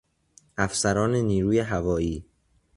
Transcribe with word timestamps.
افسران 0.57 1.15
نیروی 1.15 1.59
هوایی 1.59 2.25